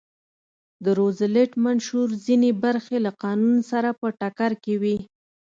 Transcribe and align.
د 0.83 0.85
روزولټ 0.99 1.51
منشور 1.65 2.07
ځینې 2.25 2.49
برخې 2.63 2.97
له 3.05 3.11
قانون 3.23 3.57
سره 3.71 3.89
په 3.99 4.07
ټکر 4.19 4.51
کې 4.63 4.75
وې. 4.81 4.97